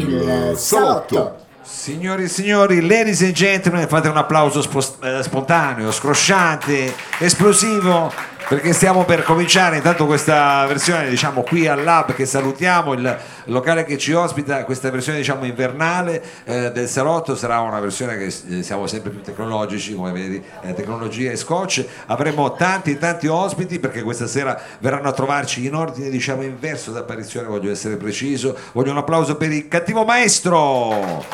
Il 0.00 0.54
salotto. 0.56 1.36
Signori 1.62 2.24
e 2.24 2.28
signori, 2.28 2.80
ladies 2.86 3.22
and 3.22 3.32
gentlemen, 3.32 3.86
fate 3.86 4.08
un 4.08 4.16
applauso 4.16 4.60
spos- 4.62 4.96
eh, 5.02 5.22
spontaneo, 5.22 5.92
scrosciante, 5.92 6.92
esplosivo, 7.18 8.12
perché 8.50 8.72
stiamo 8.72 9.04
per 9.04 9.22
cominciare 9.22 9.76
intanto 9.76 10.06
questa 10.06 10.66
versione, 10.66 11.08
diciamo, 11.08 11.42
qui 11.42 11.68
al 11.68 11.84
Lab 11.84 12.14
che 12.14 12.26
salutiamo, 12.26 12.94
il 12.94 13.18
locale 13.44 13.84
che 13.84 13.96
ci 13.96 14.12
ospita, 14.12 14.64
questa 14.64 14.90
versione, 14.90 15.18
diciamo, 15.18 15.44
invernale 15.44 16.20
eh, 16.42 16.72
del 16.72 16.88
salotto 16.88 17.36
sarà 17.36 17.60
una 17.60 17.78
versione 17.78 18.18
che 18.18 18.24
eh, 18.48 18.62
siamo 18.64 18.88
sempre 18.88 19.10
più 19.10 19.20
tecnologici, 19.20 19.94
come 19.94 20.10
vedi, 20.10 20.42
eh, 20.62 20.74
tecnologia 20.74 21.30
e 21.30 21.36
scotch. 21.36 21.86
Avremo 22.06 22.52
tanti 22.54 22.98
tanti 22.98 23.28
ospiti 23.28 23.78
perché 23.78 24.02
questa 24.02 24.26
sera 24.26 24.60
verranno 24.80 25.06
a 25.06 25.12
trovarci 25.12 25.64
in 25.64 25.76
ordine, 25.76 26.10
diciamo, 26.10 26.42
inverso 26.42 26.90
d'apparizione, 26.90 27.46
voglio 27.46 27.70
essere 27.70 27.98
preciso. 27.98 28.56
Voglio 28.72 28.90
un 28.90 28.98
applauso 28.98 29.36
per 29.36 29.52
il 29.52 29.68
cattivo 29.68 30.02
maestro 30.04 31.24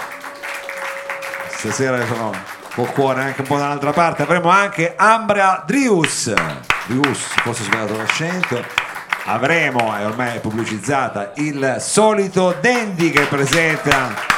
stasera 1.49 2.05
sono 2.05 2.31
col 2.75 2.93
cuore 2.93 3.23
anche 3.23 3.41
un 3.41 3.47
po' 3.47 3.57
dall'altra 3.57 3.93
parte 3.93 4.23
avremo 4.23 4.51
anche 4.51 4.93
Ambra 4.95 5.65
Drius 5.67 6.35
Drius 6.87 7.19
forse 7.19 7.63
ho 7.63 7.65
sbagliato 7.65 7.97
l'accento 7.97 8.87
avremo 9.27 9.97
e 9.99 10.05
ormai 10.05 10.37
è 10.37 10.41
pubblicizzata 10.41 11.33
il 11.37 11.77
solito 11.81 12.55
Dandy 12.61 13.11
che 13.11 13.25
presenta. 13.25 14.35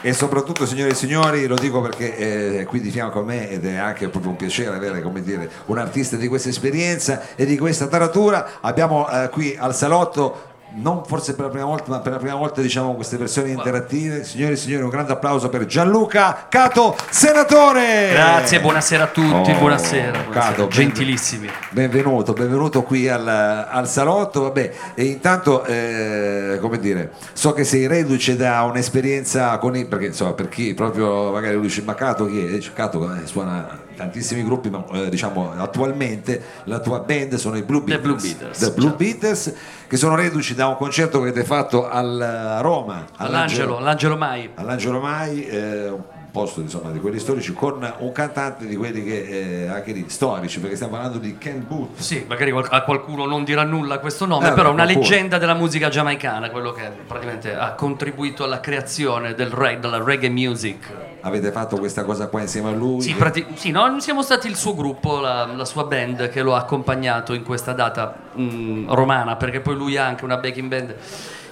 E 0.00 0.12
soprattutto 0.12 0.66
signore 0.66 0.90
e 0.90 0.94
signori 0.94 1.46
lo 1.46 1.56
dico 1.56 1.80
perché 1.80 2.14
eh, 2.16 2.60
è 2.60 2.64
qui 2.66 2.80
di 2.80 2.90
fianco 2.90 3.20
a 3.20 3.24
me 3.24 3.48
ed 3.48 3.64
è 3.64 3.76
anche 3.76 4.08
proprio 4.08 4.32
un 4.32 4.36
piacere 4.36 4.76
avere 4.76 5.02
dire 5.22 5.50
un 5.66 5.78
artista 5.78 6.16
di 6.16 6.28
questa 6.28 6.50
esperienza 6.50 7.22
e 7.34 7.46
di 7.46 7.56
questa 7.56 7.86
taratura. 7.86 8.58
Abbiamo 8.60 9.08
eh, 9.08 9.30
qui 9.30 9.56
al 9.58 9.74
salotto 9.74 10.52
non 10.74 11.04
forse 11.04 11.34
per 11.34 11.46
la 11.46 11.50
prima 11.50 11.66
volta, 11.66 11.90
ma 11.90 12.00
per 12.00 12.12
la 12.12 12.18
prima 12.18 12.34
volta 12.34 12.60
diciamo 12.60 12.94
queste 12.94 13.16
versioni 13.16 13.50
interattive. 13.50 14.24
Signori 14.24 14.52
e 14.52 14.56
signori, 14.56 14.82
un 14.82 14.90
grande 14.90 15.12
applauso 15.12 15.48
per 15.48 15.66
Gianluca 15.66 16.46
Cato, 16.48 16.96
senatore. 17.10 18.08
Grazie, 18.10 18.60
buonasera 18.60 19.04
a 19.04 19.06
tutti, 19.06 19.50
Oh, 19.52 19.58
buonasera, 19.58 20.22
buonasera. 20.22 20.30
Cato, 20.30 20.68
gentilissimi. 20.68 21.48
Benvenuto, 21.70 22.32
benvenuto 22.32 22.82
qui 22.82 23.08
al, 23.08 23.26
al 23.26 23.88
salotto. 23.88 24.42
Vabbè, 24.42 24.72
e 24.94 25.04
intanto, 25.04 25.64
eh, 25.64 26.58
come 26.60 26.78
dire, 26.78 27.12
so 27.32 27.52
che 27.52 27.64
sei 27.64 27.86
reduce 27.86 28.36
da 28.36 28.62
un'esperienza 28.62 29.56
con 29.58 29.76
i, 29.76 29.84
perché 29.84 30.06
insomma, 30.06 30.32
per 30.32 30.48
chi 30.48 30.74
proprio 30.74 31.30
magari 31.30 31.54
lui 31.54 31.66
dice, 31.66 31.82
ma 31.82 31.94
Cato 31.94 32.26
chi 32.26 32.44
è? 32.44 32.58
Cato 32.72 33.12
eh, 33.14 33.26
suona 33.26 33.82
tantissimi 33.94 34.42
gruppi, 34.44 34.70
ma 34.70 34.84
eh, 34.92 35.08
diciamo 35.08 35.52
attualmente 35.56 36.42
la 36.64 36.80
tua 36.80 37.00
band 37.00 37.34
sono 37.34 37.56
i 37.56 37.62
Blue 37.62 37.82
The 37.84 37.98
Beatles. 37.98 38.22
Blue 38.22 38.34
Beatles, 38.34 38.58
The 38.58 38.70
Blue 38.72 38.82
certo. 38.88 38.96
Beatles, 38.96 39.54
che 39.86 39.96
sono 39.96 40.14
reduci 40.14 40.54
da 40.54 40.66
un 40.66 40.76
concerto 40.76 41.20
che 41.22 41.28
avete 41.28 41.44
fatto 41.44 41.88
al, 41.88 42.20
a 42.20 42.60
Roma, 42.60 43.06
All'Angelo, 43.16 43.78
l'Angelo 43.78 44.16
Mai. 44.16 44.50
all'Angelo 44.54 45.00
Mai, 45.00 45.46
eh, 45.46 45.88
un 45.88 46.02
posto 46.32 46.60
insomma, 46.60 46.90
di 46.90 46.98
quelli 46.98 47.20
storici, 47.20 47.52
con 47.52 47.88
un 47.98 48.10
cantante 48.10 48.66
di 48.66 48.74
quelli 48.74 49.04
che 49.04 49.64
eh, 49.66 49.68
anche 49.68 49.92
lì 49.92 50.04
storici, 50.08 50.58
perché 50.58 50.74
stiamo 50.74 50.94
parlando 50.94 51.18
di 51.18 51.38
Ken 51.38 51.64
Booth. 51.64 52.00
Sì, 52.00 52.24
magari 52.26 52.50
a 52.52 52.82
qualcuno 52.82 53.24
non 53.26 53.44
dirà 53.44 53.62
nulla 53.62 54.00
questo 54.00 54.26
nome, 54.26 54.48
Eh, 54.48 54.52
però 54.52 54.70
è 54.70 54.72
una 54.72 54.82
qualcuno. 54.82 55.08
leggenda 55.08 55.38
della 55.38 55.54
musica 55.54 55.88
giamaicana, 55.88 56.50
quello 56.50 56.72
che 56.72 56.90
praticamente 57.06 57.54
ha 57.54 57.72
contribuito 57.74 58.42
alla 58.42 58.58
creazione 58.58 59.34
del 59.34 59.50
reg- 59.50 59.78
della 59.78 60.02
reggae 60.02 60.28
music. 60.28 61.12
Avete 61.26 61.50
fatto 61.52 61.78
questa 61.78 62.04
cosa 62.04 62.28
qua 62.28 62.42
insieme 62.42 62.68
a 62.68 62.72
lui? 62.72 63.00
Sì, 63.00 63.14
prati- 63.14 63.46
sì, 63.54 63.70
no, 63.70 63.98
siamo 63.98 64.20
stati 64.20 64.46
il 64.46 64.56
suo 64.56 64.74
gruppo, 64.74 65.20
la, 65.20 65.46
la 65.46 65.64
sua 65.64 65.84
band 65.84 66.28
che 66.28 66.42
lo 66.42 66.54
ha 66.54 66.58
accompagnato 66.58 67.32
in 67.32 67.42
questa 67.42 67.72
data 67.72 68.14
mh, 68.34 68.92
romana, 68.92 69.36
perché 69.36 69.60
poi 69.60 69.74
lui 69.74 69.96
ha 69.96 70.04
anche 70.04 70.22
una 70.24 70.36
backing 70.36 70.68
band 70.68 70.94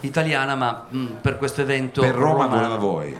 italiana, 0.01 0.55
ma 0.57 0.85
mh, 0.87 1.07
per 1.23 1.39
questo 1.39 1.63
evento 1.63 2.03
per 2.03 2.15
Roma 2.15 2.47
voleva 2.49 2.77
voi. 2.77 3.17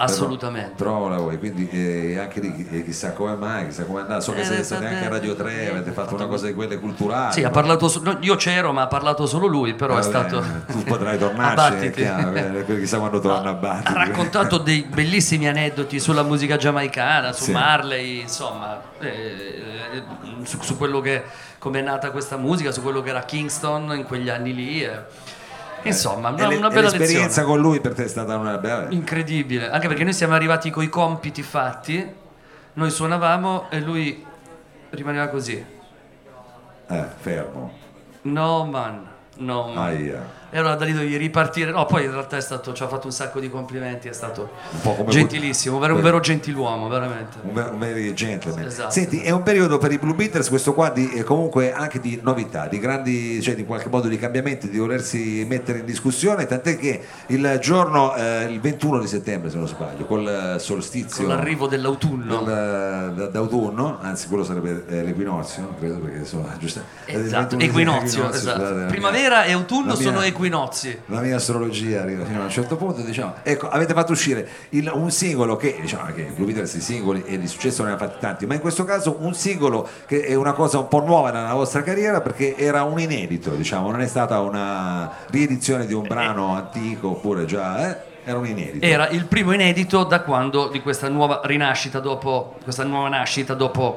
Assolutamente. 0.00 0.84
Voleva 0.84 1.20
voi, 1.20 1.38
quindi 1.38 1.68
eh, 1.70 2.18
anche 2.18 2.40
lì 2.40 2.68
eh, 2.70 2.84
chissà 2.84 3.12
come 3.12 3.34
mai, 3.34 3.66
chissà 3.66 3.84
come 3.84 3.98
è 3.98 4.02
andato. 4.02 4.20
So 4.20 4.32
che 4.32 4.40
Eh, 4.40 4.44
siete 4.44 4.62
stati 4.62 4.84
anche 4.84 5.04
a 5.04 5.08
Radio 5.08 5.34
3, 5.34 5.60
eh, 5.62 5.68
avete 5.70 5.90
fatto 5.90 6.14
una 6.14 6.26
cosa 6.26 6.46
di 6.46 6.54
quelle 6.54 6.78
culturali. 6.78 7.32
Sì, 7.32 7.42
ha 7.42 7.50
parlato 7.50 7.88
so- 7.88 8.16
io 8.20 8.36
c'ero, 8.36 8.72
ma 8.72 8.82
ha 8.82 8.86
parlato 8.86 9.26
solo 9.26 9.46
lui, 9.46 9.74
però 9.74 9.94
è 9.96 10.00
Vabbè, 10.02 10.08
stato 10.08 10.44
Tu 10.70 10.82
potrai 10.84 11.18
tornarci, 11.18 11.86
è 11.86 11.90
chiaro, 11.90 12.32
eh, 12.32 12.64
chissà 12.78 12.98
quando 12.98 13.18
torna 13.20 13.50
a 13.50 13.54
Battiti. 13.54 13.92
Ha 13.92 14.04
raccontato 14.04 14.58
dei 14.62 14.82
bellissimi 14.88 15.48
aneddoti 15.48 15.98
sulla 15.98 16.22
musica 16.22 16.56
giamaicana, 16.56 17.32
su 17.32 17.44
Sì. 17.44 17.52
Marley, 17.52 18.20
insomma, 18.20 18.80
eh, 19.00 19.08
eh, 19.08 20.02
su, 20.44 20.60
su 20.62 20.76
quello 20.76 21.00
che 21.00 21.22
come 21.58 21.80
è 21.80 21.82
nata 21.82 22.12
questa 22.12 22.36
musica, 22.36 22.70
su 22.70 22.82
quello 22.82 23.02
che 23.02 23.10
era 23.10 23.22
Kingston 23.22 23.96
in 23.96 24.04
quegli 24.04 24.28
anni 24.28 24.54
lì. 24.54 24.88
Insomma, 25.82 26.30
una, 26.30 26.48
una 26.48 26.68
bella 26.68 26.82
l'esperienza 26.82 27.26
lezione. 27.26 27.48
con 27.48 27.60
lui 27.60 27.80
per 27.80 27.94
te 27.94 28.04
è 28.04 28.08
stata 28.08 28.36
una 28.36 28.58
bella. 28.58 28.86
Incredibile, 28.90 29.70
anche 29.70 29.88
perché 29.88 30.04
noi 30.04 30.12
siamo 30.12 30.34
arrivati 30.34 30.70
coi 30.70 30.88
compiti 30.88 31.42
fatti, 31.42 32.14
noi 32.74 32.90
suonavamo 32.90 33.70
e 33.70 33.80
lui 33.80 34.24
rimaneva 34.90 35.28
così. 35.28 35.64
Eh, 36.90 37.04
fermo. 37.18 37.72
No 38.22 38.64
man, 38.64 39.06
no 39.36 39.66
man. 39.72 39.78
Aia. 39.78 40.36
E 40.50 40.58
allora 40.58 40.76
da 40.76 40.84
lì 40.86 40.92
dovevi 40.92 41.16
ripartire. 41.16 41.70
No, 41.70 41.84
poi 41.84 42.04
in 42.04 42.10
realtà 42.12 42.36
è 42.38 42.40
stato, 42.40 42.72
ci 42.72 42.82
ha 42.82 42.88
fatto 42.88 43.06
un 43.06 43.12
sacco 43.12 43.38
di 43.38 43.50
complimenti, 43.50 44.08
è 44.08 44.12
stato 44.12 44.50
gentilissimo, 45.08 45.74
un 45.74 45.80
vero, 45.80 45.94
un 45.94 46.00
vero 46.00 46.20
gentiluomo, 46.20 46.88
veramente. 46.88 47.36
un 47.42 47.52
ver- 47.52 47.72
un 47.72 47.78
vero 47.78 48.12
gentleman. 48.14 48.64
Esatto. 48.64 48.90
Senti, 48.90 49.20
è 49.20 49.30
un 49.30 49.42
periodo 49.42 49.76
per 49.78 49.92
i 49.92 49.98
Blue 49.98 50.14
Beatles, 50.14 50.48
questo 50.48 50.72
qua 50.72 50.88
di, 50.90 51.10
eh, 51.12 51.22
comunque 51.22 51.72
anche 51.72 52.00
di 52.00 52.18
novità, 52.22 52.66
di 52.66 52.78
grandi, 52.78 53.42
cioè 53.42 53.54
di 53.54 53.64
qualche 53.66 53.88
modo 53.90 54.08
di 54.08 54.16
cambiamenti, 54.18 54.70
di 54.70 54.78
volersi 54.78 55.44
mettere 55.46 55.80
in 55.80 55.84
discussione, 55.84 56.46
tant'è 56.46 56.78
che 56.78 57.02
il 57.26 57.58
giorno, 57.60 58.14
eh, 58.16 58.44
il 58.44 58.60
21 58.60 59.00
di 59.00 59.06
settembre 59.06 59.50
se 59.50 59.56
non 59.58 59.68
sbaglio, 59.68 60.06
col 60.06 60.26
eh, 60.54 60.58
solstizio 60.58 61.26
Con 61.26 61.34
l'arrivo 61.36 61.66
dell'autunno. 61.66 62.42
del- 62.42 63.12
da- 63.14 63.26
d'autunno, 63.26 63.98
anzi 64.00 64.28
quello 64.28 64.44
sarebbe 64.44 64.84
eh, 64.88 65.02
l'equinozio, 65.02 65.74
credo 65.78 65.98
perché 65.98 66.18
insomma 66.18 66.56
giusto. 66.58 66.80
Esatto, 67.04 67.18
il 67.18 67.30
21 67.30 67.58
di 67.58 67.64
equinozio, 67.66 68.30
esatto. 68.32 68.86
Primavera 68.86 69.44
e 69.44 69.52
autunno 69.52 69.94
sono 69.94 70.22
equinozi. 70.38 71.00
la 71.06 71.20
mia 71.20 71.36
astrologia 71.36 72.02
arriva 72.02 72.24
fino 72.24 72.40
a 72.40 72.44
un 72.44 72.50
certo 72.50 72.76
punto 72.76 73.02
diciamo 73.02 73.34
ecco 73.42 73.68
avete 73.68 73.92
fatto 73.92 74.12
uscire 74.12 74.48
il- 74.70 74.90
un 74.94 75.10
singolo 75.10 75.56
che 75.56 75.76
diciamo 75.80 76.12
che 76.12 76.22
i 76.22 76.30
Blue 76.34 76.46
Beatles 76.46 76.74
i 76.74 76.80
singoli 76.80 77.24
e 77.26 77.38
di 77.38 77.46
successo 77.46 77.82
ne 77.84 77.92
ha 77.92 77.96
fatti 77.96 78.16
tanti 78.20 78.46
ma 78.46 78.54
in 78.54 78.60
questo 78.60 78.84
caso 78.84 79.16
un 79.20 79.34
singolo 79.34 79.86
che 80.06 80.22
è 80.22 80.34
una 80.34 80.52
cosa 80.52 80.78
un 80.78 80.88
po' 80.88 81.00
nuova 81.00 81.30
nella 81.30 81.52
vostra 81.54 81.82
carriera 81.82 82.20
perché 82.20 82.56
era 82.56 82.84
un 82.84 82.98
inedito 83.00 83.50
diciamo 83.50 83.90
non 83.90 84.00
è 84.00 84.06
stata 84.06 84.40
una 84.40 85.10
riedizione 85.30 85.86
di 85.86 85.92
un 85.94 86.06
brano 86.06 86.54
antico 86.54 87.08
oppure 87.10 87.44
già 87.44 87.90
eh? 87.90 87.96
era 88.24 88.38
un 88.38 88.46
inedito 88.46 88.84
Era 88.84 89.08
il 89.08 89.24
primo 89.24 89.52
inedito 89.52 90.04
da 90.04 90.20
quando 90.20 90.68
di 90.68 90.80
questa 90.82 91.08
nuova 91.08 91.40
rinascita 91.44 91.98
dopo 91.98 92.56
questa 92.62 92.84
nuova 92.84 93.08
nascita 93.08 93.54
dopo 93.54 93.96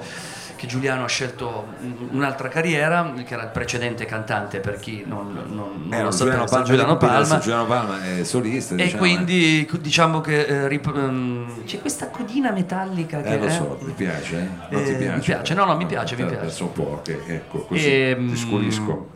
che 0.61 0.67
Giuliano 0.67 1.05
ha 1.05 1.07
scelto 1.07 1.65
un'altra 2.11 2.47
carriera, 2.47 3.11
che 3.25 3.33
era 3.33 3.41
il 3.41 3.49
precedente 3.49 4.05
cantante 4.05 4.59
per 4.59 4.79
chi 4.79 5.03
non, 5.03 5.33
non, 5.33 5.85
non 5.85 5.87
Era 5.91 6.03
lo 6.03 6.09
Giuliano 6.11 6.45
sapesse, 6.45 6.49
Palma, 6.51 6.65
Giuliano 6.65 6.97
Palma. 6.97 7.39
Giuliano 7.39 7.65
Palma 7.65 8.03
è 8.03 8.23
solista 8.23 8.75
E 8.75 8.83
diciamo, 8.83 8.97
quindi 8.99 9.69
diciamo 9.79 10.21
che 10.21 10.45
eh, 10.45 10.67
rip- 10.67 10.95
ehm, 10.95 11.63
c'è 11.65 11.81
questa 11.81 12.09
codina 12.09 12.51
metallica 12.51 13.21
che 13.23 13.33
eh, 13.33 13.37
lo 13.39 13.45
eh, 13.45 13.49
so, 13.49 13.79
ti 13.83 13.91
piace? 13.93 14.37
eh? 14.37 14.75
Non 14.75 14.83
ti 14.83 14.89
Eh, 14.91 14.93
mi 14.93 14.97
piace? 14.99 15.19
piace, 15.31 15.53
no, 15.55 15.65
no, 15.65 15.75
mi 15.75 15.85
piace, 15.87 16.15
mi 16.15 16.21
Eh, 16.21 16.25
piace. 16.25 16.41
Adesso 16.41 16.63
un 16.65 16.73
po', 16.73 17.01
che, 17.03 17.19
ecco, 17.25 17.65
così 17.65 17.89
Ehm, 17.89 18.29
ti 18.29 18.37
scurisco. 18.37 19.09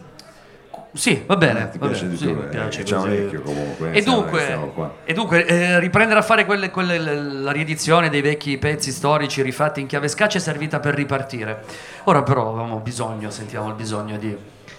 Sì, 0.95 1.23
va 1.25 1.35
bene. 1.35 1.63
Eh, 1.65 1.69
ti 1.71 1.77
va 1.77 1.87
piace 1.87 2.03
bene, 2.05 2.13
di 2.15 2.17
sì, 2.17 2.31
mi 2.31 2.41
eh, 2.41 2.45
piace 2.47 2.83
c'è 2.83 2.95
così. 2.95 3.07
vecchio 3.09 3.41
comunque, 3.41 3.91
E 3.91 3.99
stiamo- 4.01 4.21
dunque, 4.21 4.89
e 5.03 5.13
dunque 5.13 5.45
eh, 5.45 5.79
riprendere 5.79 6.19
a 6.19 6.23
fare 6.23 6.45
quelle, 6.45 6.71
quelle- 6.71 6.97
la 6.97 7.51
riedizione 7.51 8.09
dei 8.09 8.21
vecchi 8.21 8.57
pezzi 8.57 8.91
storici 8.91 9.41
rifatti 9.41 9.81
in 9.81 9.87
chiave 9.87 10.07
scaccia 10.07 10.37
è 10.37 10.41
servita 10.41 10.79
per 10.79 10.93
ripartire. 10.95 11.63
Ora 12.05 12.23
però 12.23 12.49
avevamo 12.49 12.79
bisogno, 12.79 13.29
sentiamo 13.29 13.67
il 13.67 13.75
bisogno 13.75 14.17
di 14.17 14.35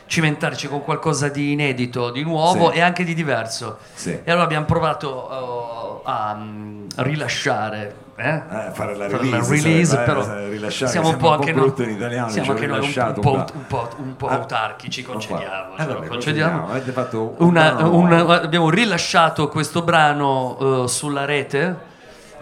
cimentarci 0.06 0.68
con 0.68 0.82
qualcosa 0.82 1.28
di 1.28 1.52
inedito, 1.52 2.10
di 2.10 2.22
nuovo 2.22 2.70
Sì. 2.70 2.78
e 2.78 2.80
anche 2.80 3.04
di 3.04 3.12
diverso. 3.12 3.78
Sì. 3.92 4.10
E 4.22 4.30
allora 4.30 4.44
abbiamo 4.44 4.64
provato 4.64 6.00
eh, 6.00 6.00
a 6.04 6.34
mm, 6.34 6.86
rilasciare 6.96 7.94
eh? 8.16 8.34
Eh, 8.34 8.70
fare 8.72 8.96
la 8.96 9.08
Fare 9.08 9.22
release, 9.22 9.50
release, 9.50 9.84
sarebbe, 9.90 10.12
però 10.12 10.34
eh, 10.38 10.48
rilasciare, 10.48 10.90
siamo 10.90 11.08
un 11.08 11.16
po' 11.16 11.28
un 11.30 11.36
po' 11.36 11.40
anche 11.40 11.52
noi, 11.52 11.72
in 11.78 11.90
italiano, 11.90 12.28
siamo 12.30 12.50
anche 12.52 12.66
noi 12.66 12.94
un, 12.94 13.12
po', 13.20 13.30
un 13.54 13.66
po', 13.66 13.88
un 13.98 14.16
po' 14.16 14.26
Ah, 14.28 14.34
autarchici, 14.34 15.02
concediamo, 15.02 15.76
Eh, 15.76 15.84
vabbè, 15.84 16.06
concediamo. 16.06 16.66
concediamo. 16.66 17.34
Una- 17.38 17.70
brano 17.74 17.94
un- 17.96 18.08
nuovo. 18.08 18.32
abbiamo 18.32 18.70
rilasciato 18.70 19.48
questo 19.48 19.82
brano 19.82 20.84
eh, 20.84 20.88
sulla 20.88 21.24
rete 21.24 21.76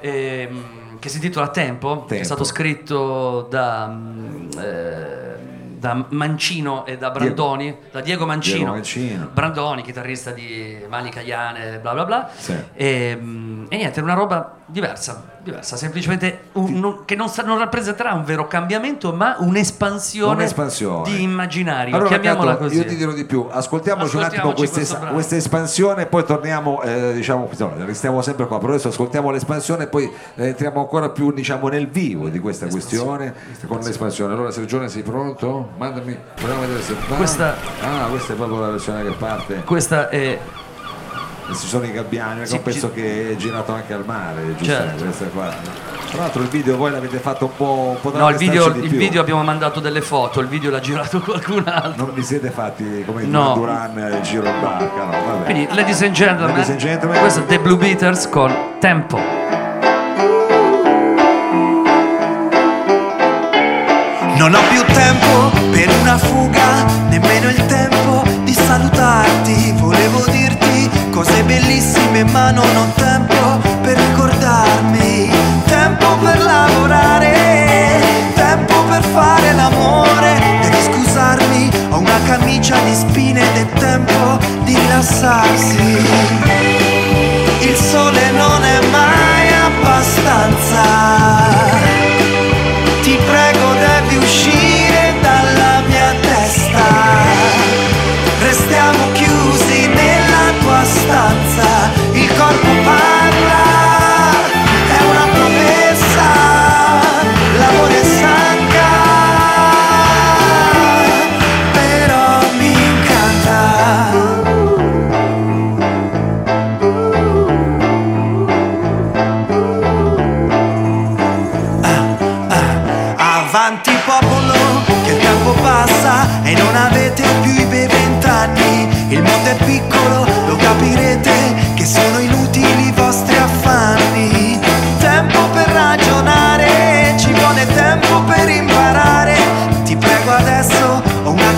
ehm, 0.00 0.98
che 0.98 1.08
si 1.08 1.16
intitola 1.16 1.48
Tempo, 1.48 1.98
che 2.00 2.04
è 2.04 2.08
Tempo. 2.08 2.24
stato 2.24 2.44
scritto 2.44 3.46
da 3.50 3.86
mm, 3.88 4.48
eh, 4.58 5.36
da 5.84 6.02
Mancino 6.08 6.86
e 6.86 6.96
da 6.96 7.10
Brandoni, 7.10 7.76
da 7.92 8.00
Diego 8.00 8.24
Mancino, 8.24 8.56
Diego 8.56 8.72
Mancino. 8.72 9.28
Brandoni, 9.30 9.82
chitarrista 9.82 10.30
di 10.30 10.78
Mani 10.88 11.10
Caiane, 11.10 11.78
bla 11.78 11.92
bla 11.92 12.04
bla, 12.06 12.30
Sì. 12.34 12.54
e, 12.72 13.18
mm, 13.20 13.66
e 13.68 13.76
niente, 13.76 14.00
è 14.00 14.02
una 14.02 14.14
roba 14.14 14.56
diversa, 14.64 15.22
diversa, 15.42 15.76
semplicemente 15.76 16.44
un- 16.52 16.72
non- 16.80 17.04
che 17.04 17.14
non, 17.14 17.28
non 17.44 17.58
rappresenterà 17.58 18.14
un 18.14 18.24
vero 18.24 18.46
cambiamento, 18.48 19.12
ma 19.12 19.36
un'espansione, 19.40 20.32
Un'espansione. 20.32 21.02
di 21.10 21.22
immaginario, 21.22 21.94
Allora, 21.94 22.08
chiamiamola 22.08 22.52
Cato, 22.52 22.62
così. 22.64 22.76
io 22.78 22.84
ti 22.86 22.96
dirò 22.96 23.12
di 23.12 23.26
più, 23.26 23.46
ascoltiamoci 23.50 24.16
un 24.16 24.22
attimo 24.22 24.52
Ascoltiamoci 24.52 25.12
questa, 25.12 25.36
espansione 25.36 26.02
e 26.02 26.06
poi 26.06 26.24
torniamo, 26.24 26.80
eh, 26.82 27.12
diciamo, 27.12 27.46
restiamo 27.84 28.22
sempre 28.22 28.46
qua, 28.46 28.56
però 28.58 28.72
adesso 28.72 28.88
ascoltiamo 28.88 29.30
l'espansione 29.30 29.84
e 29.84 29.86
poi 29.88 30.10
eh, 30.36 30.46
entriamo 30.46 30.80
ancora 30.80 31.10
più 31.10 31.30
diciamo, 31.30 31.68
nel 31.68 31.88
vivo 31.88 32.30
di 32.30 32.38
questa 32.38 32.66
questione 32.68 33.34
con 33.66 33.80
l'espansione. 33.80 34.32
Allora 34.32 34.50
Sergione 34.50 34.88
sei 34.88 35.02
pronto? 35.02 35.72
Mandami, 35.76 36.16
a 36.36 36.46
vedere 36.60 36.82
se 36.82 36.94
va. 37.08 37.16
Questa- 37.16 37.56
Ah, 37.82 38.06
questa 38.08 38.32
è 38.32 38.36
proprio 38.36 38.60
la 38.60 38.68
versione 38.70 39.02
che 39.02 39.10
parte. 39.10 39.62
Questa 39.64 40.08
è 40.08 40.38
E 41.46 41.54
ci 41.54 41.66
sono 41.66 41.84
i 41.84 41.92
gabbiani, 41.92 42.36
perché 42.40 42.46
Sì, 42.52 42.58
pezzo 42.60 42.88
ci- 42.94 43.00
che 43.02 43.32
è 43.32 43.36
girato 43.36 43.72
anche 43.74 43.92
al 43.92 44.02
mare. 44.06 44.54
Certo. 44.62 45.04
questa 45.04 45.26
qua. 45.26 45.52
Tra 46.10 46.22
l'altro 46.22 46.40
il 46.40 46.48
video 46.48 46.76
voi 46.78 46.90
l'avete 46.90 47.18
fatto 47.18 47.44
un 47.44 47.50
po', 47.54 47.88
un 47.96 48.00
po' 48.00 48.10
da 48.12 48.18
No, 48.20 48.28
il 48.30 48.36
video, 48.36 48.68
il 48.68 48.88
video 48.88 49.20
abbiamo 49.20 49.42
mandato 49.42 49.78
delle 49.80 50.00
foto, 50.00 50.40
il 50.40 50.46
video 50.46 50.70
l'ha 50.70 50.80
girato 50.80 51.20
qualcun 51.20 51.64
altro. 51.66 52.06
Non 52.06 52.14
vi 52.14 52.22
siete 52.22 52.48
fatti 52.50 53.02
come 53.04 53.24
No. 53.24 53.52
Duran 53.56 53.98
il 53.98 54.20
giro 54.22 54.46
in 54.46 54.58
barca, 54.60 55.04
no? 55.04 55.10
Vabbè. 55.10 55.44
Quindi, 55.44 55.68
ladies 55.74 56.00
and 56.02 56.12
gentlemen, 56.12 56.54
Ladies 56.54 56.70
and 56.70 56.78
gentlemen. 56.78 57.20
questo 57.20 57.40
è 57.40 57.44
The 57.44 57.58
Blue 57.58 57.76
Beaters 57.76 58.28
con 58.30 58.54
Tempo. 58.80 59.18
Non 64.36 64.52
ho 64.52 64.60
più 64.68 64.84
tempo 64.92 65.50
per 65.70 65.88
una 66.00 66.18
fuga, 66.18 66.84
nemmeno 67.08 67.48
il 67.48 67.66
tempo 67.66 68.22
di 68.42 68.52
salutarti. 68.52 69.72
Volevo 69.76 70.24
dirti 70.26 70.90
cose 71.10 71.42
bellissime, 71.44 72.24
ma 72.24 72.50
non 72.50 72.66
ho 72.76 72.92
tempo 72.96 73.60
per 73.82 73.96
ricordarmi. 73.96 75.30
Tempo 75.66 76.16
per 76.22 76.42
lavorare, 76.42 78.02
tempo 78.34 78.82
per 78.88 79.04
fare 79.04 79.52
l'amore. 79.52 80.40
Devi 80.62 80.82
scusarmi, 80.82 81.70
ho 81.90 81.98
una 81.98 82.20
camicia 82.26 82.76
di 82.80 82.94
spine 82.94 83.40
ed 83.40 83.56
è 83.56 83.78
tempo 83.78 84.38
di 84.64 84.76
rilassarsi. 84.76 85.83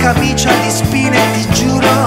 Camicia 0.06 0.52
di 0.62 0.70
spine, 0.70 1.18
ti 1.32 1.48
giuro, 1.50 2.05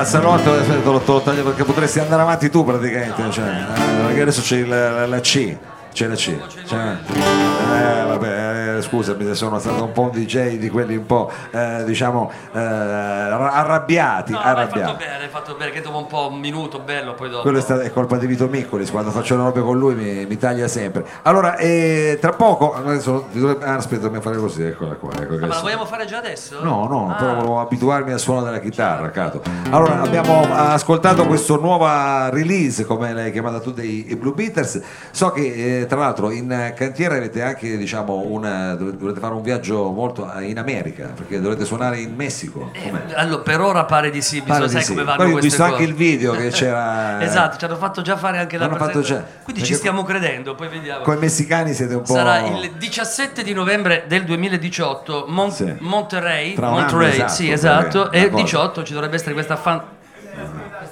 al 0.00 0.06
salotto, 0.06 0.52
aspetta, 0.52 0.80
te 0.80 0.90
lo, 0.90 0.98
te 1.00 1.12
lo 1.12 1.20
taglio 1.20 1.42
perché 1.44 1.64
potresti 1.64 1.98
andare 2.00 2.22
avanti 2.22 2.50
tu 2.50 2.64
praticamente, 2.64 3.30
cioè, 3.30 3.46
eh, 3.46 4.04
perché 4.06 4.20
adesso 4.22 4.40
c'è 4.42 4.56
il- 4.56 4.68
la, 4.68 5.06
la 5.06 5.20
C, 5.20 5.56
c'è 5.92 6.06
la 6.06 6.14
C, 6.14 6.36
cioè, 6.66 6.96
eh, 7.12 8.04
vabbè, 8.06 8.76
eh, 8.76 8.82
scusami 8.82 9.34
sono 9.34 9.58
stato 9.58 9.84
un 9.84 9.92
po' 9.92 10.02
un 10.02 10.10
DJ 10.10 10.56
di 10.58 10.68
quelli 10.68 10.96
un 10.96 11.06
po' 11.06 11.30
eh, 11.50 11.82
diciamo 11.84 12.30
eh, 12.52 12.58
arra- 12.58 13.52
arrabbiati, 13.52 14.32
No, 14.32 14.38
hai 14.38 14.44
fatto 14.44 14.58
arrabbiati. 14.78 15.04
bene, 15.04 15.22
hai 15.22 15.28
fatto 15.28 15.54
bene, 15.56 15.70
che 15.70 15.80
dopo 15.80 15.98
un 15.98 16.06
po' 16.06 16.28
un 16.30 16.38
minuto 16.38 16.78
bello, 16.80 17.14
poi 17.14 17.28
dopo. 17.30 17.42
Quello 17.42 17.58
è, 17.58 17.60
stato- 17.60 17.80
è 17.80 17.90
colpa 17.92 18.16
di 18.16 18.26
Vito 18.26 18.46
Miccolis, 18.48 18.90
quando 18.90 19.10
faccio 19.10 19.36
le 19.36 19.42
robe 19.42 19.60
con 19.60 19.78
lui 19.78 19.94
mi, 19.94 20.26
mi 20.26 20.36
taglia 20.38 20.68
sempre. 20.68 21.04
Allora, 21.22 21.56
eh, 21.56 22.18
tra 22.20 22.32
poco, 22.32 22.74
adesso, 22.74 23.28
ah, 23.60 23.74
aspetta, 23.76 24.02
dobbiamo 24.02 24.22
fare 24.22 24.36
così, 24.36 24.62
eccola 24.62 24.94
qua. 24.94 25.10
Ecco, 25.12 25.34
Ah, 25.34 25.36
ma 25.36 25.38
la 25.40 25.44
adesso- 25.46 25.60
vogliamo 25.62 25.84
fare 25.86 26.04
già 26.06 26.18
adesso? 26.18 26.62
No, 26.62 26.86
no, 26.86 27.10
Ah. 27.10 27.14
però 27.14 27.34
volevo 27.34 27.60
abituarmi 27.60 28.12
al 28.12 28.18
suono 28.20 28.42
della 28.42 28.60
chitarra, 28.60 29.10
Cato. 29.10 29.42
Allora, 29.70 30.00
abbiamo 30.02 30.46
ascoltato 30.52 31.26
questa 31.26 31.54
nuova 31.56 32.28
release, 32.30 32.84
come 32.84 33.12
l'hai 33.12 33.32
chiamata 33.32 33.60
tu, 33.60 33.72
dei 33.72 34.16
Blue 34.18 34.32
Beaters. 34.32 34.80
So 35.10 35.30
che, 35.30 35.79
eh, 35.80 35.86
tra 35.86 35.98
l'altro, 35.98 36.30
in 36.30 36.72
cantiere 36.76 37.16
avete 37.16 37.42
anche, 37.42 37.76
diciamo, 37.76 38.24
una, 38.26 38.74
dov- 38.74 38.94
dovete 38.96 39.20
fare 39.20 39.34
un 39.34 39.42
viaggio 39.42 39.90
molto 39.90 40.30
in 40.40 40.58
America, 40.58 41.12
perché 41.14 41.40
dovete 41.40 41.64
suonare 41.64 41.98
in 42.00 42.14
Messico. 42.14 42.70
Eh, 42.72 42.92
Allora, 43.14 43.42
per 43.42 43.60
ora 43.60 43.84
pare 43.84 44.10
di 44.10 44.22
sì, 44.22 44.42
Pare 44.42 44.60
bisogna 44.60 44.66
di 44.66 44.72
sai 44.72 44.82
sì. 44.82 44.90
come 44.92 45.04
vanno 45.04 45.16
Poi 45.22 45.32
ho 45.32 45.38
visto 45.38 45.62
cose. 45.62 45.72
anche 45.74 45.84
il 45.84 45.94
video 45.94 46.32
che 46.32 46.48
c'era- 46.48 47.20
esatto, 47.22 47.56
ci 47.58 47.64
hanno 47.64 47.76
fatto 47.76 48.02
già 48.02 48.16
fare 48.16 48.38
anche 48.38 48.56
la 48.58 48.68
presenza. 48.68 49.24
Quindi 49.42 49.62
ci 49.64 49.74
stiamo 49.74 50.02
credendo, 50.04 50.54
poi 50.54 50.68
vediamo. 50.68 51.02
Con 51.02 51.16
i 51.16 51.18
messicani 51.20 51.72
siete 51.74 51.94
un 51.94 52.02
po'... 52.02 52.12
Sarà 52.14 52.38
il 52.46 52.70
17 52.78 53.42
di 53.42 53.52
novembre 53.52 54.04
del 54.06 54.24
2018, 54.24 55.24
Mon- 55.28 55.50
Sì. 55.50 55.74
Monterey, 55.80 56.54
Monterey, 56.56 57.10
esatto, 57.12 57.32
sì, 57.32 57.50
esatto, 57.50 58.10
e 58.10 58.20
d'accordo. 58.22 58.42
18 58.42 58.82
ci 58.84 58.92
dovrebbe 58.92 59.16
essere 59.16 59.32
questa 59.32 59.56
fan 59.56 59.80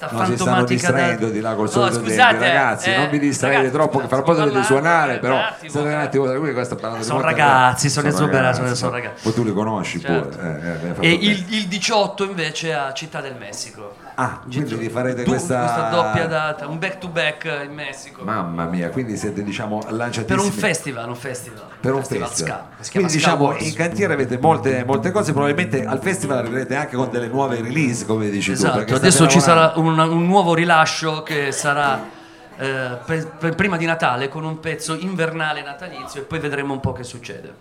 questa 0.06 0.16
No, 0.16 0.24
si 0.24 0.34
stanno 0.36 0.36
fantomatica 0.36 0.72
distraendo 0.92 1.26
da- 1.26 1.32
di 1.32 1.40
là 1.40 1.54
col 1.54 1.64
No, 1.64 1.90
scusate, 1.90 2.14
tempo. 2.14 2.42
ragazzi 2.44 2.90
eh, 2.90 2.96
non 2.96 3.08
vi 3.10 3.18
distraete 3.18 3.56
ragazzi, 3.56 3.74
troppo 3.74 3.98
che 3.98 4.06
fra 4.06 4.16
un 4.18 4.22
po' 4.22 4.32
sto 4.34 4.44
dovete 4.44 4.64
suonare 4.64 5.18
però 5.18 5.40
state 5.66 5.78
un 5.78 5.86
eh. 5.88 5.94
attimo 5.94 6.26
Sono 7.02 7.20
ragazzi, 7.20 7.88
sono 7.90 8.08
esuberanti, 8.08 8.76
sono- 8.76 8.92
ragazzi. 8.92 9.22
poi 9.22 9.34
tu 9.34 9.42
li 9.44 9.52
conosci 9.52 10.00
Certo. 10.00 10.28
pure 10.38 10.90
eh, 11.00 11.06
eh, 11.06 11.08
E 11.08 11.12
il, 11.12 11.44
il 11.54 11.66
18 11.66 12.24
invece 12.24 12.72
a 12.74 12.92
Città 12.92 13.20
del 13.20 13.34
Messico. 13.36 13.94
Ah 14.20 14.40
quindi 14.50 14.74
vi 14.74 14.88
farete 14.88 15.22
Du- 15.22 15.30
questa 15.30 15.90
doppia 15.90 16.26
data, 16.26 16.66
un 16.66 16.78
back 16.78 16.98
to 16.98 17.08
back 17.08 17.44
in 17.64 17.72
Messico. 17.72 18.24
mamma 18.24 18.64
mia 18.64 18.88
quindi 18.90 19.16
siete 19.16 19.44
diciamo 19.44 19.80
lanciatissimi 19.90 20.36
per 20.40 20.44
un 20.44 20.50
festival, 20.52 21.08
un 21.08 21.14
festival. 21.14 21.64
per 21.80 21.92
un 21.94 21.98
festival 22.00 22.28
festival. 22.28 22.64
Ska, 22.80 22.90
Quindi 22.90 23.10
Ska 23.10 23.18
diciamo 23.18 23.44
Wars. 23.44 23.64
in 23.66 23.74
cantiere 23.74 24.12
avete 24.14 24.36
molte, 24.38 24.84
molte 24.84 25.12
cose, 25.12 25.32
probabilmente 25.32 25.84
al 25.84 26.00
festival 26.02 26.38
arriverete 26.38 26.74
anche 26.74 26.96
con 26.96 27.10
delle 27.10 27.28
nuove 27.28 27.60
release, 27.62 28.04
come 28.06 28.28
dici 28.28 28.46
tu. 28.52 28.58
Esatto, 28.58 28.78
state 28.80 28.94
adesso 28.94 29.28
ci 29.28 29.38
sarà 29.40 29.72
un, 29.76 29.96
un 29.98 30.26
nuovo 30.26 30.52
rilascio 30.54 31.22
che 31.22 31.52
sarà 31.52 32.16
eh, 32.58 32.98
per- 33.06 33.28
per- 33.38 33.54
prima 33.54 33.76
di 33.76 33.84
Natale 33.86 34.28
con 34.28 34.42
un 34.42 34.58
pezzo 34.58 34.94
invernale 34.98 35.62
natalizio 35.62 36.22
e 36.22 36.24
poi 36.24 36.40
vedremo 36.40 36.72
un 36.72 36.80
po' 36.80 36.92
che 36.92 37.04
succede. 37.04 37.54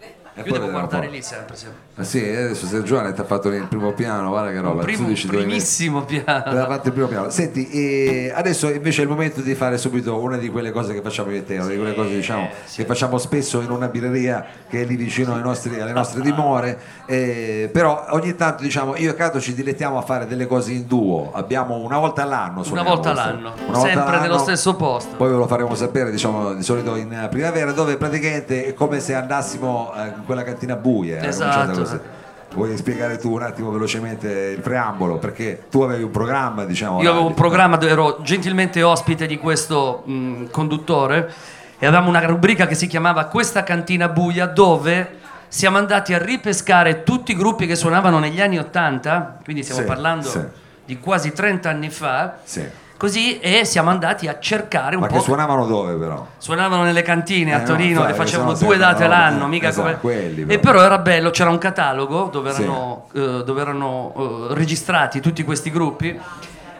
Io 0.43 0.51
devo 0.53 0.69
guardare 0.69 1.07
lì 1.09 1.21
sempre. 1.21 1.55
sì. 1.55 1.65
Ma 1.95 2.03
sì, 2.03 2.19
adesso 2.19 2.67
Sergione 2.67 3.11
ti 3.13 3.21
ha 3.21 3.23
fatto 3.23 3.49
il 3.49 3.65
primo 3.67 3.91
piano, 3.93 4.29
guarda 4.29 4.51
che 4.51 4.59
roba. 4.59 4.83
Primo, 4.83 5.11
tu 5.13 5.27
primissimo 5.27 6.03
piano. 6.05 6.53
l'ha 6.53 6.67
fatto 6.67 6.87
il 6.87 6.93
primo 6.93 7.07
piano. 7.07 7.29
Senti, 7.29 7.69
e 7.69 8.31
adesso 8.35 8.69
invece 8.69 9.01
è 9.01 9.03
il 9.05 9.09
momento 9.09 9.41
di 9.41 9.55
fare 9.55 9.77
subito 9.77 10.19
una 10.19 10.37
di 10.37 10.49
quelle 10.49 10.71
cose 10.71 10.93
che 10.93 11.01
facciamo 11.01 11.31
io 11.31 11.37
e 11.37 11.45
te, 11.45 11.57
una 11.57 11.67
di 11.69 11.77
quelle 11.77 11.95
cose 11.95 12.13
diciamo, 12.13 12.49
che 12.75 12.85
facciamo 12.85 13.17
spesso 13.17 13.61
in 13.61 13.71
una 13.71 13.87
birreria 13.87 14.45
che 14.69 14.81
è 14.81 14.85
lì 14.85 14.95
vicino 14.95 15.33
ai 15.33 15.41
nostri- 15.41 15.79
alle 15.79 15.91
nostre 15.93 16.21
dimore. 16.21 16.79
eh, 17.07 17.69
però 17.71 18.05
ogni 18.09 18.35
tanto 18.35 18.61
diciamo 18.63 18.95
io 18.95 19.11
e 19.11 19.15
Cato 19.15 19.39
ci 19.39 19.53
dilettiamo 19.53 19.97
a 19.97 20.01
fare 20.01 20.27
delle 20.27 20.45
cose 20.45 20.71
in 20.71 20.85
duo. 20.85 21.31
Abbiamo 21.33 21.77
una 21.77 21.97
volta 21.97 22.21
all'anno. 22.23 22.63
Una 22.69 22.83
volta 22.83 23.09
all'anno, 23.09 23.53
una 23.55 23.77
volta 23.77 23.79
sempre 23.79 24.03
nello 24.03 24.23
all'anno. 24.25 24.37
stesso 24.39 24.75
posto. 24.75 25.15
Poi 25.15 25.29
ve 25.29 25.35
lo 25.35 25.47
faremo 25.47 25.73
sapere, 25.73 26.11
diciamo, 26.11 26.53
di 26.53 26.61
solito 26.63 26.95
in 26.95 27.11
eh, 27.11 27.27
primavera, 27.29 27.71
dove 27.71 27.97
praticamente 27.97 28.65
è 28.65 28.73
come 28.75 28.99
se 28.99 29.15
andassimo 29.15 29.91
eh, 29.95 30.13
quella 30.27 30.43
cantina 30.43 30.75
buia. 30.75 31.21
eh, 31.21 31.27
Esatto. 31.27 32.15
Vuoi 32.53 32.77
spiegare 32.77 33.17
tu 33.17 33.33
un 33.33 33.41
attimo 33.41 33.71
velocemente 33.71 34.29
il 34.55 34.61
preambolo? 34.61 35.17
Perché 35.17 35.63
tu 35.69 35.81
avevi 35.81 36.03
un 36.03 36.11
programma, 36.11 36.63
diciamo. 36.65 37.01
Io 37.01 37.09
avevo 37.09 37.23
un 37.25 37.29
radio. 37.29 37.35
programma 37.43 37.75
dove 37.77 37.91
ero 37.91 38.19
gentilmente 38.21 38.83
ospite 38.83 39.25
di 39.25 39.37
questo 39.37 40.03
mh, 40.05 40.45
conduttore 40.51 41.31
e 41.79 41.85
avevamo 41.85 42.09
una 42.09 42.23
rubrica 42.25 42.65
che 42.67 42.73
si 42.75 42.87
chiamava 42.87 43.25
Questa 43.25 43.63
cantina 43.63 44.07
buia 44.07 44.45
dove 44.47 45.15
siamo 45.49 45.77
andati 45.77 46.13
a 46.13 46.17
ripescare 46.17 47.03
tutti 47.03 47.31
i 47.31 47.35
gruppi 47.35 47.67
che 47.67 47.75
suonavano 47.75 48.17
negli 48.19 48.41
anni 48.41 48.57
80, 48.59 49.39
quindi 49.43 49.63
stiamo 49.63 49.81
Sì, 49.81 49.87
parlando 49.87 50.27
sì. 50.27 50.41
di 50.85 50.99
quasi 50.99 51.33
30 51.33 51.69
anni 51.69 51.89
fa. 51.89 52.35
Sì. 52.43 52.65
Così 52.97 53.37
e 53.39 53.63
siamo 53.63 53.91
andati 53.91 54.27
a 54.27 54.39
cercare 54.39 54.95
un 54.95 55.01
Ma 55.01 55.07
po'. 55.07 55.15
che 55.15 55.21
suonavano 55.21 55.67
dove 55.67 55.93
però? 55.93 56.25
Suonavano 56.37 56.81
nelle 56.83 57.03
cantine 57.03 57.53
a 57.53 57.57
Eh, 57.57 57.59
no, 57.61 57.65
Torino 57.67 57.89
infatti, 57.99 58.11
e 58.11 58.15
facevano 58.15 58.51
no 58.53 58.57
due 58.57 58.77
date 58.77 58.99
no, 59.07 59.13
all'anno, 59.13 59.45
eh, 59.45 59.47
mica 59.49 59.67
esatto, 59.67 59.83
come... 59.83 59.97
quelli, 59.99 60.41
e 60.41 60.45
però. 60.45 60.59
però 60.71 60.81
era 60.83 60.97
bello, 60.97 61.29
c'era 61.29 61.51
un 61.51 61.59
catalogo 61.59 62.29
dove 62.31 62.51
Sì. 62.53 62.63
erano, 62.63 63.07
eh, 63.13 63.43
dove 63.45 63.61
erano 63.61 64.47
eh, 64.49 64.53
registrati 64.55 65.19
tutti 65.21 65.43
questi 65.43 65.69
gruppi 65.71 66.19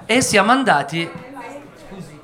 e 0.06 0.22
siamo 0.22 0.52
andati... 0.52 1.10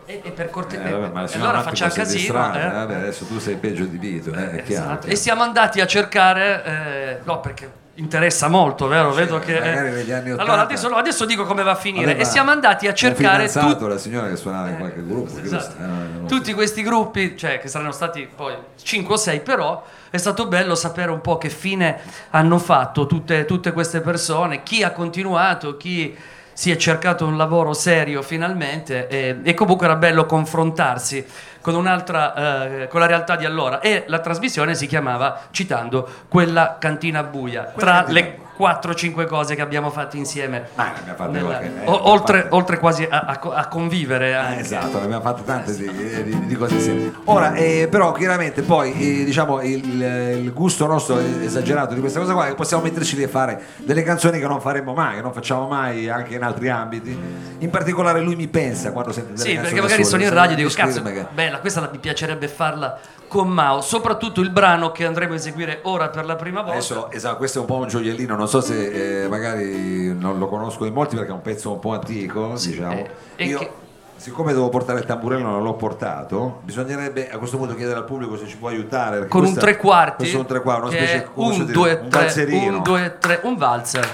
E, 0.05 0.31
per 0.35 0.49
cortesia... 0.49 0.87
Eh, 0.87 1.09
ma 1.09 1.21
no 1.21 1.27
allora 1.35 1.61
facciamo 1.61 1.91
si 1.91 1.97
casino. 1.99 2.19
distrae, 2.19 2.65
eh. 2.67 2.71
vabbè, 2.71 2.93
adesso 2.95 3.25
tu 3.25 3.39
sei 3.39 3.55
peggio 3.55 3.85
di 3.85 3.97
Vito, 3.97 4.33
eh. 4.33 4.63
Esatto. 4.67 5.07
E 5.07 5.15
siamo 5.15 5.43
andati 5.43 5.79
a 5.81 5.85
cercare, 5.87 6.63
eh, 6.65 7.19
no 7.23 7.39
perché 7.39 7.71
interessa 7.95 8.47
molto, 8.47 8.87
vero? 8.87 9.11
Vedo 9.13 9.39
che... 9.39 9.57
anni 9.57 10.31
allora 10.31 10.33
80. 10.33 10.61
adesso, 10.61 10.87
adesso 10.87 11.25
dico 11.25 11.45
come 11.45 11.63
va 11.63 11.71
a 11.71 11.75
finire. 11.75 12.11
Aveva 12.11 12.21
e 12.21 12.25
siamo 12.25 12.51
andati 12.51 12.87
a 12.87 12.93
cercare 12.93 13.49
tutti 13.49 13.87
la 13.87 13.97
signora 13.97 14.27
che 14.29 14.35
suonava 14.35 14.69
in 14.69 14.77
qualche 14.77 15.05
gruppo. 15.05 15.39
Esatto. 15.39 15.75
sa, 15.77 15.83
eh, 15.83 16.19
lo 16.21 16.27
so. 16.27 16.35
tutti 16.35 16.53
questi 16.53 16.81
gruppi, 16.81 17.37
cioè 17.37 17.59
che 17.59 17.67
saranno 17.67 17.91
stati 17.91 18.27
poi 18.33 18.55
5 18.81 19.13
o 19.13 19.17
6, 19.17 19.39
però 19.41 19.83
è 20.09 20.17
stato 20.17 20.47
bello 20.47 20.75
sapere 20.75 21.11
un 21.11 21.21
po' 21.21 21.37
che 21.37 21.49
fine 21.49 21.99
hanno 22.31 22.57
fatto 22.57 23.05
tutte, 23.05 23.45
tutte 23.45 23.71
queste 23.71 24.01
persone, 24.01 24.63
chi 24.63 24.83
ha 24.83 24.91
continuato, 24.91 25.77
chi 25.77 26.15
si 26.53 26.71
è 26.71 26.75
cercato 26.77 27.25
un 27.25 27.37
lavoro 27.37 27.73
serio 27.73 28.21
finalmente 28.21 29.07
e, 29.07 29.39
e 29.43 29.53
comunque 29.53 29.85
era 29.85 29.95
bello 29.95 30.25
confrontarsi 30.25 31.25
con 31.61 31.75
un'altra, 31.75 32.81
eh, 32.81 32.87
con 32.87 32.99
la 32.99 33.05
realtà 33.05 33.35
di 33.35 33.45
allora. 33.45 33.79
E 33.79 34.03
la 34.07 34.19
trasmissione 34.19 34.75
si 34.75 34.85
chiamava, 34.85 35.47
citando, 35.51 36.07
quella 36.27 36.77
cantina 36.79 37.23
buia, 37.23 37.73
tra 37.75 38.05
le 38.07 38.42
4-5 38.57 39.25
cose 39.27 39.55
che 39.55 39.61
abbiamo 39.61 39.89
fatto 39.89 40.15
insieme. 40.17 40.67
Ma 40.75 40.91
ne 40.91 41.11
abbiamo 41.11 41.17
fatte 41.17 41.31
nella- 41.31 41.59
eh, 41.61 41.83
oltre, 41.85 42.41
fatte- 42.43 42.55
oltre 42.55 42.79
quasi 42.79 43.07
a, 43.09 43.19
a- 43.21 43.39
a 43.53 43.67
convivere 43.67 44.29
Eh, 44.29 44.33
anche. 44.33 44.59
esatto, 44.61 44.99
ne 44.99 45.05
abbiamo 45.05 45.21
fatte 45.23 45.43
tante 45.43 45.75
di, 45.75 45.89
di- 46.23 46.45
di 46.45 46.55
cose 46.55 46.75
insieme. 46.75 47.11
Ora, 47.25 47.53
eh, 47.53 47.87
però, 47.89 48.11
chiaramente 48.11 48.61
poi 48.61 48.91
eh, 49.21 49.23
diciamo 49.25 49.61
il, 49.61 50.01
il 50.43 50.53
gusto 50.53 50.85
nostro 50.85 51.19
esagerato 51.19 51.93
di 51.93 51.99
questa 51.99 52.19
cosa 52.19 52.33
qua 52.33 52.45
è 52.45 52.49
che 52.49 52.55
possiamo 52.55 52.83
metterci 52.83 53.15
lì 53.15 53.23
a 53.23 53.27
fare 53.27 53.61
delle 53.77 54.03
canzoni 54.03 54.39
che 54.39 54.47
non 54.47 54.61
faremmo 54.61 54.93
mai, 54.93 55.15
che 55.15 55.21
non 55.21 55.33
facciamo 55.33 55.67
mai 55.67 56.09
anche 56.09 56.35
in 56.35 56.43
altri 56.43 56.69
ambiti. 56.69 57.17
In 57.59 57.69
particolare 57.69 58.19
lui 58.21 58.35
mi 58.35 58.47
pensa 58.47 58.91
quando 58.91 59.11
sente 59.11 59.33
delle 59.33 59.43
Sì, 59.43 59.53
canzoni 59.55 59.67
perché 59.75 59.81
magari 59.81 60.05
sono 60.05 60.23
in 60.23 60.29
radio 60.33 60.53
e 60.53 60.55
dico, 60.57 60.71
cazzo, 60.75 61.01
che- 61.01 61.25
bella, 61.33 61.59
questa 61.59 61.79
la- 61.81 61.89
mi 61.91 61.97
piacerebbe 61.97 62.47
farla 62.47 62.97
con 63.33 63.47
Mao, 63.49 63.81
soprattutto 63.81 64.41
il 64.41 64.51
brano 64.51 64.91
che 64.91 65.05
andremo 65.07 65.33
a 65.33 65.37
eseguire 65.37 65.79
ora 65.83 66.09
per 66.09 66.23
la 66.25 66.35
prima 66.35 66.59
volta. 66.61 66.73
Adesso, 66.77 67.09
esatto, 67.09 67.37
questo 67.37 67.57
è 67.57 67.61
un 67.61 67.67
po' 67.67 67.77
un 67.77 67.87
gioiellino, 67.87 68.35
non 68.35 68.47
so 68.47 68.61
se 68.61 69.23
eh, 69.23 69.27
magari 69.27 70.13
non 70.15 70.37
lo 70.37 70.47
conosco 70.47 70.85
in 70.85 70.93
molti 70.93 71.15
perché 71.15 71.31
è 71.31 71.33
un 71.33 71.41
pezzo 71.41 71.71
un 71.71 71.79
po' 71.79 71.93
antico, 71.93 72.53
diciamo. 72.55 73.07
eh, 73.37 73.43
Io, 73.45 73.57
che- 73.57 73.71
siccome 74.17 74.53
devo 74.53 74.69
portare 74.69 74.99
il 74.99 75.05
tamburello 75.05 75.49
non 75.49 75.63
l'ho 75.63 75.73
portato, 75.73 76.59
bisognerebbe 76.63 77.31
a 77.31 77.39
questo 77.39 77.57
punto 77.57 77.73
chiedere 77.73 77.97
al 77.97 78.05
pubblico 78.05 78.37
se 78.37 78.45
ci 78.45 78.55
può 78.55 78.67
aiutare. 78.69 79.27
con 79.27 79.39
un 79.39 79.45
questa- 79.47 79.61
tre 79.61 79.77
quarti, 79.77 80.15
Questo 80.17 80.37
è 80.37 80.39
un 80.39 80.45
tre 80.45 80.61
quarti, 80.61 80.81
una 80.81 80.91
specie 80.91 81.27
un, 81.33 81.51
dire, 81.51 81.71
due, 81.71 81.99
un 82.03 82.09
tre, 82.09 82.19
valzerino. 82.21 82.77
un, 82.77 82.83
due, 82.83 83.17
tre, 83.19 83.39
un 83.41 83.57
valzer. 83.57 84.07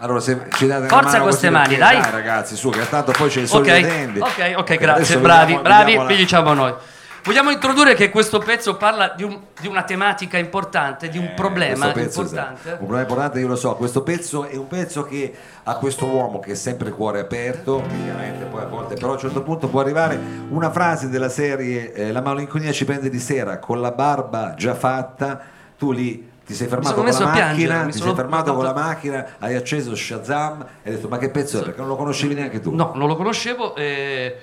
Allora, 0.00 0.20
se 0.20 0.38
ci 0.58 0.66
date 0.66 0.88
Forza 0.88 1.16
con 1.16 1.22
queste 1.28 1.48
mani, 1.48 1.76
perché- 1.76 1.98
dai. 2.02 2.10
ragazzi, 2.10 2.54
su, 2.54 2.68
che 2.68 2.86
tanto 2.86 3.12
poi 3.16 3.30
c'è 3.30 3.40
il 3.40 3.48
sole 3.48 3.72
Ok, 3.72 4.18
ok, 4.18 4.20
ok, 4.20 4.28
Adesso 4.28 4.76
grazie, 4.76 5.16
vediamo- 5.16 5.22
bravi, 5.22 5.52
bravi, 5.54 5.84
vediamo 5.84 6.02
la- 6.02 6.08
vi 6.10 6.16
diciamo 6.16 6.52
noi. 6.52 6.74
Vogliamo 7.26 7.50
introdurre 7.50 7.94
che 7.94 8.08
questo 8.10 8.38
pezzo 8.38 8.76
parla 8.76 9.12
di, 9.16 9.24
un- 9.24 9.36
di 9.60 9.66
una 9.66 9.82
tematica 9.82 10.38
importante, 10.38 11.08
di 11.08 11.18
un 11.18 11.32
problema 11.34 11.88
Eh, 11.88 11.92
questo 11.92 12.20
pezzo, 12.20 12.20
importante. 12.20 12.60
esatto. 12.60 12.70
Un 12.70 12.76
problema 12.86 13.00
importante, 13.02 13.40
io 13.40 13.48
lo 13.48 13.56
so, 13.56 13.74
questo 13.74 14.02
pezzo 14.04 14.44
è 14.44 14.54
un 14.56 14.68
pezzo 14.68 15.02
che 15.02 15.34
a 15.64 15.74
questo 15.74 16.06
uomo 16.06 16.38
che 16.38 16.52
è 16.52 16.54
sempre 16.54 16.88
il 16.90 16.94
cuore 16.94 17.18
aperto, 17.18 17.78
ovviamente 17.78 18.44
poi 18.44 18.62
a 18.62 18.66
volte, 18.66 18.94
però 18.94 19.08
a 19.10 19.12
un 19.14 19.18
certo 19.18 19.42
punto 19.42 19.66
può 19.66 19.80
arrivare 19.80 20.16
una 20.50 20.70
frase 20.70 21.08
della 21.08 21.28
serie 21.28 21.92
eh, 21.92 22.12
La 22.12 22.20
malinconia 22.20 22.70
ci 22.70 22.84
prende 22.84 23.10
di 23.10 23.18
sera, 23.18 23.58
con 23.58 23.80
la 23.80 23.90
barba 23.90 24.54
già 24.56 24.76
fatta, 24.76 25.40
tu 25.76 25.90
lì 25.90 26.30
ti 26.46 26.54
sei 26.54 26.68
fermato 26.68 26.94
con 26.94 27.06
la 27.06 27.10
piangere, 27.10 27.42
macchina, 27.48 27.82
mi 27.82 27.90
ti 27.90 27.98
sei 27.98 28.14
fermato 28.14 28.54
con 28.54 28.62
la 28.62 28.72
macchina, 28.72 29.26
hai 29.40 29.56
acceso 29.56 29.96
Shazam 29.96 30.64
e 30.84 30.90
hai 30.90 30.94
detto 30.94 31.08
ma 31.08 31.18
che 31.18 31.30
pezzo 31.30 31.58
è? 31.58 31.62
Perché 31.64 31.80
non 31.80 31.88
lo 31.88 31.96
conoscevi 31.96 32.34
neanche 32.34 32.60
tu. 32.60 32.72
No, 32.72 32.92
non 32.94 33.08
lo 33.08 33.16
conoscevo 33.16 33.74
e 33.74 33.82
è 33.82 34.36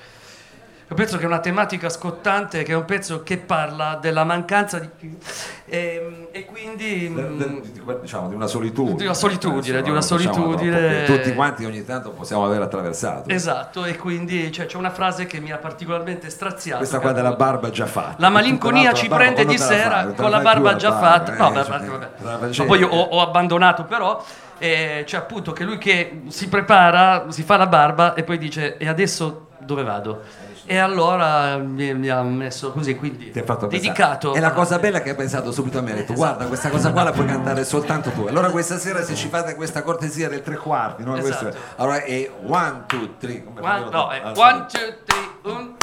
un 0.89 0.95
pezzo 0.97 1.17
che 1.17 1.23
è 1.23 1.25
una 1.25 1.39
tematica 1.39 1.89
scottante, 1.89 2.61
che 2.63 2.73
è 2.73 2.75
un 2.75 2.85
pezzo 2.85 3.23
che 3.23 3.37
parla 3.37 3.97
della 4.01 4.23
mancanza 4.23 4.79
di... 4.79 5.17
E, 5.65 6.27
e 6.31 6.45
quindi... 6.45 7.11
De- 7.13 7.21
mm, 7.21 7.37
de- 7.37 7.61
di- 7.61 7.81
diciamo 8.01 8.27
di 8.27 8.35
una 8.35 8.47
solitudine 8.47 8.95
Di 8.97 9.03
una 9.05 9.13
solitudine, 9.13 9.81
di 9.81 9.89
una 9.89 10.01
facciamo 10.01 10.21
solitudine. 10.21 10.79
troppo, 11.05 11.13
che 11.13 11.17
tutti 11.23 11.35
quanti 11.35 11.65
ogni 11.65 11.83
tanto 11.85 12.11
possiamo 12.11 12.45
aver 12.45 12.61
attraversato 12.61 13.29
Esatto, 13.29 13.85
e 13.85 13.95
quindi 13.97 14.51
cioè, 14.51 14.65
c'è 14.67 14.77
una 14.77 14.91
frase 14.91 15.25
che 15.25 15.39
mi 15.39 15.51
ha 15.51 15.57
particolarmente 15.57 16.29
straziato. 16.29 16.77
questa 16.79 16.99
qua 16.99 17.11
della 17.11 17.33
barba 17.33 17.69
già 17.71 17.85
fatta 17.85 18.15
La 18.17 18.29
malinconia 18.29 18.93
ci 18.93 19.07
la 19.07 19.15
prende 19.15 19.45
barba 19.45 19.51
di 19.51 19.57
sera 19.57 20.05
te 20.05 20.13
con 20.21 20.29
la 20.29 20.39
barba 20.39 20.75
già 20.75 20.97
fatta. 20.97 21.33
eh, 21.33 21.37
No, 21.37 21.51
beh, 21.51 21.63
cioè, 21.63 21.69
vabbè, 21.87 22.09
vabbè. 22.21 22.57
Ma 22.57 22.65
poi 22.65 22.79
io 22.79 22.87
ho, 22.89 23.01
ho 23.01 23.21
abbandonato 23.21 23.83
però. 23.85 24.23
E 24.63 25.03
c'è 25.05 25.17
appunto 25.17 25.51
che 25.51 25.65
lui 25.65 25.77
che 25.77 26.21
si 26.29 26.47
prepara, 26.47 27.25
si 27.31 27.43
fa 27.43 27.57
la 27.57 27.67
barba 27.67 28.13
e 28.13 28.23
poi 28.23 28.37
dice 28.37 28.77
e 28.77 28.87
adesso 28.87 29.47
dove 29.59 29.83
vado? 29.83 30.21
E 30.65 30.77
allora 30.77 31.57
mi, 31.57 31.93
mi 31.93 32.07
ha 32.07 32.21
messo 32.21 32.71
così, 32.71 32.95
quindi 32.95 33.29
Ti 33.29 33.39
ha 33.39 33.43
fatto 33.43 33.67
pensare. 33.67 33.81
dedicato. 33.91 34.33
E 34.33 34.39
la 34.39 34.53
cosa 34.53 34.79
bella 34.79 35.01
che 35.01 35.09
ha 35.09 35.15
pensato 35.15 35.51
subito 35.51 35.79
a 35.79 35.81
me, 35.81 35.91
ha 35.91 35.95
detto 35.95 36.13
guarda 36.13 36.45
questa 36.45 36.69
cosa 36.69 36.93
qua 36.93 37.03
la 37.03 37.11
puoi 37.11 37.25
cantare 37.25 37.65
soltanto 37.65 38.11
tu. 38.11 38.23
Allora 38.25 38.51
questa 38.51 38.77
sera 38.77 39.03
se 39.03 39.15
ci 39.15 39.27
fate 39.27 39.55
questa 39.55 39.81
cortesia 39.81 40.29
del 40.29 40.41
tre 40.41 40.55
quarti, 40.55 41.03
no? 41.03 41.17
Esatto. 41.17 41.43
Questo 41.49 41.61
allora 41.75 42.01
è 42.01 42.31
one, 42.45 42.83
two, 42.87 43.15
three. 43.19 43.43
Come 43.43 43.59
One, 43.59 43.89
no, 43.89 44.09
è 44.11 44.21
Alza 44.23 44.41
one, 44.41 44.65
two, 44.71 44.93
three, 45.03 45.51
un. 45.53 45.73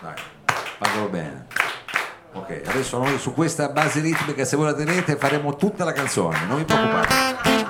Dai, 0.00 0.12
fatelo 0.78 1.08
bene. 1.08 1.46
Ok, 2.32 2.60
adesso 2.66 2.98
noi 2.98 3.18
su 3.18 3.32
questa 3.32 3.70
base 3.70 4.00
ritmica 4.00 4.44
se 4.44 4.56
voi 4.56 4.66
la 4.66 4.74
tenete 4.74 5.16
faremo 5.16 5.56
tutta 5.56 5.84
la 5.84 5.92
canzone, 5.92 6.44
non 6.46 6.58
vi 6.58 6.64
preoccupate. 6.64 7.69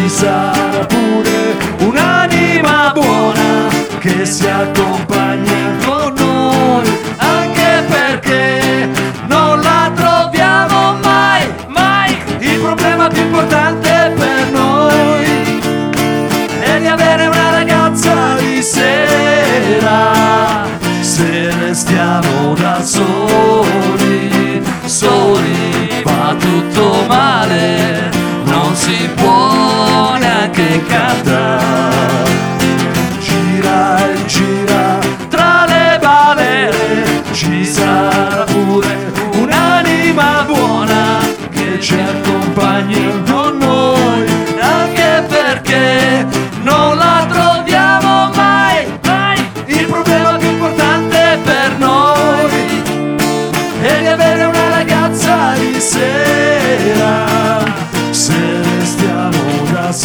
ci 0.00 0.08
sarà 0.08 0.86
pure 0.86 1.56
un'anima 1.80 2.90
buona 2.94 3.68
che 3.98 4.24
si 4.24 4.46
accompagna 4.46 5.76
con 5.84 5.99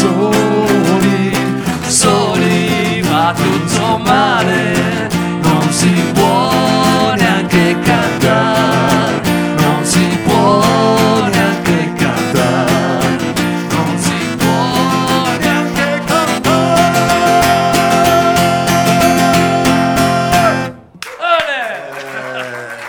soli, 0.05 1.33
soli 1.87 3.01
va 3.01 3.33
tutto 3.35 3.97
male, 3.97 5.09
non 5.41 5.71
si 5.71 5.91
può 6.13 7.13
neanche 7.15 7.79
cantare, 7.79 9.21
non 9.57 9.83
si 9.83 10.19
può 10.23 11.27
neanche 11.27 11.93
cantare, 11.95 13.17
non 13.69 13.97
si 13.97 14.35
può 14.37 15.37
neanche 15.39 16.01
cantare. 16.05 16.83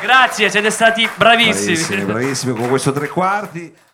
Grazie, 0.03 0.51
siete 0.51 0.71
stati 0.71 1.09
bravissimi. 1.15 1.75
Bravissimi, 1.75 2.05
bravissimi 2.05 2.55
con 2.55 2.69
questo 2.69 2.93
tre 2.93 3.09
quarti. 3.09 3.85